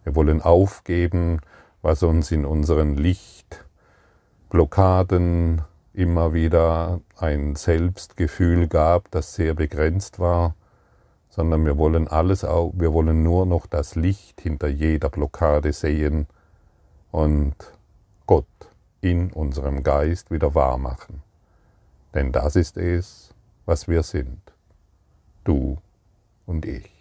Wir 0.04 0.16
wollen 0.16 0.42
aufgeben, 0.42 1.42
was 1.82 2.04
uns 2.04 2.32
in 2.32 2.46
unseren 2.46 2.96
Lichtblockaden 2.96 5.64
immer 5.94 6.34
wieder 6.34 7.02
ein 7.18 7.56
Selbstgefühl 7.56 8.68
gab, 8.68 9.12
das 9.12 9.36
sehr 9.36 9.54
begrenzt 9.54 10.20
war, 10.20 10.56
sondern 11.30 11.66
wir 11.66 11.78
wollen 11.78 12.08
alles 12.08 12.44
auch, 12.44 12.74
wir 12.76 12.94
wollen 12.94 13.24
nur 13.24 13.46
noch 13.46 13.66
das 13.66 13.96
Licht 13.96 14.42
hinter 14.42 14.68
jeder 14.68 15.10
Blockade 15.10 15.74
sehen 15.74 16.28
und 17.12 17.56
Gott 18.26 18.46
in 19.02 19.32
unserem 19.32 19.84
Geist 19.84 20.32
wieder 20.32 20.56
wahr 20.56 20.78
machen. 20.78 21.24
Denn 22.14 22.32
das 22.32 22.56
ist 22.56 22.78
es, 22.78 23.34
was 23.66 23.88
wir 23.88 24.04
sind, 24.04 24.42
du 25.44 25.78
und 26.46 26.66
ich. 26.66 27.01